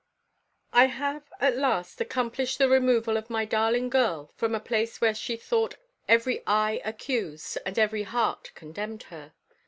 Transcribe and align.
I 0.73 0.85
have, 0.85 1.31
at 1.39 1.55
last, 1.57 2.01
accomplished 2.01 2.57
the 2.57 2.67
removal 2.67 3.17
of 3.17 3.29
my 3.29 3.45
darling 3.45 3.87
girl 3.89 4.33
from 4.35 4.55
a 4.55 4.59
place 4.59 4.99
where 4.99 5.13
she 5.13 5.35
thought 5.37 5.75
every 6.07 6.41
eye 6.47 6.81
accused 6.83 7.59
and 7.67 7.77
every 7.77 8.01
heart 8.01 8.51
condemned 8.55 9.03
her. 9.13 9.33